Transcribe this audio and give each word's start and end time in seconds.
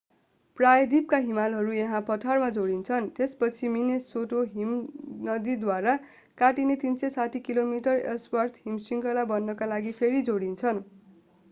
प्रायद्वीपका 0.57 1.17
हिमालहरू 1.25 1.73
यहाँ 1.73 1.99
पठारमा 2.07 2.47
जोडिन्छन् 2.55 3.09
त्यसपछि 3.19 3.69
मिनेसोटा 3.75 4.41
हिमनदीद्वारा 4.55 5.95
काटिने 6.37 6.79
360 6.87 7.45
किमी 7.45 7.85
एल्सवर्थ 7.93 8.61
हिमशृङ्खला 8.65 9.29
बन्नका 9.29 9.71
लागि 9.71 9.97
फेरि 10.03 10.27
जोडिन्छन् 10.33 10.85